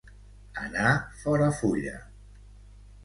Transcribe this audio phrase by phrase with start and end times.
[0.67, 0.95] Anar
[1.25, 1.95] fora fulla.